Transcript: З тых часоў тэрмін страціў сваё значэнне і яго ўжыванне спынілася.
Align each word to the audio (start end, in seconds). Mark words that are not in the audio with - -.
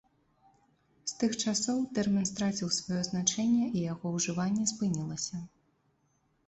З 1.11 1.19
тых 1.23 1.35
часоў 1.43 1.83
тэрмін 1.97 2.25
страціў 2.31 2.73
сваё 2.81 3.01
значэнне 3.09 3.65
і 3.69 3.79
яго 3.93 4.17
ўжыванне 4.19 4.65
спынілася. 4.75 5.37